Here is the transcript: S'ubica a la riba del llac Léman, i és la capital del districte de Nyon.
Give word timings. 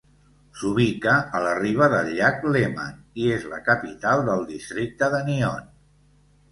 S'ubica 0.61 1.11
a 1.39 1.41
la 1.47 1.51
riba 1.59 1.89
del 1.95 2.09
llac 2.21 2.41
Léman, 2.57 2.99
i 3.25 3.31
és 3.37 3.47
la 3.55 3.61
capital 3.71 4.27
del 4.33 4.47
districte 4.55 5.13
de 5.17 5.23
Nyon. 5.33 5.75